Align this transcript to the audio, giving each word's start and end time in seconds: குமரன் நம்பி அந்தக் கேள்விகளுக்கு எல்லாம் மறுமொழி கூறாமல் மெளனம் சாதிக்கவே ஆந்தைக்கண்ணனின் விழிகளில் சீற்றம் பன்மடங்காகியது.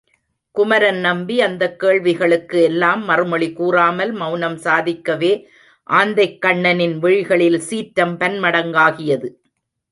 குமரன் 0.55 0.99
நம்பி 0.99 1.41
அந்தக் 1.41 1.79
கேள்விகளுக்கு 1.79 2.61
எல்லாம் 2.61 3.03
மறுமொழி 3.03 3.53
கூறாமல் 3.53 4.11
மெளனம் 4.11 4.57
சாதிக்கவே 4.57 5.31
ஆந்தைக்கண்ணனின் 5.89 6.97
விழிகளில் 6.97 7.59
சீற்றம் 7.59 8.17
பன்மடங்காகியது. 8.19 9.29